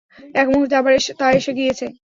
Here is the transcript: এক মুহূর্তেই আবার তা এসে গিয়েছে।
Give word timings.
এক 0.35 0.47
মুহূর্তেই 0.51 0.79
আবার 0.79 0.91
তা 1.19 1.27
এসে 1.31 1.51
গিয়েছে। 1.57 1.85